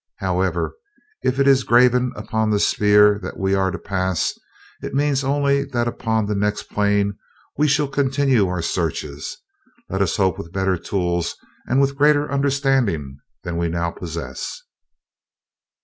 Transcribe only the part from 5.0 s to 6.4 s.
only that upon the